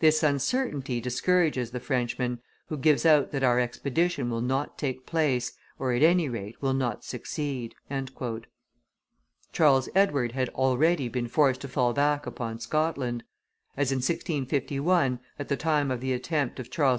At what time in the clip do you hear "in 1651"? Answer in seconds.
13.90-15.18